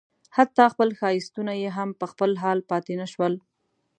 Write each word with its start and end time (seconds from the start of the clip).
حتی 0.35 0.63
خپل 0.73 0.89
ښایستونه 0.99 1.53
یې 1.61 1.69
هم 1.77 1.89
په 1.99 2.05
خپل 2.11 2.31
حال 2.43 2.59
پاتې 2.69 2.93
نه 3.01 3.07
شول. 3.13 3.33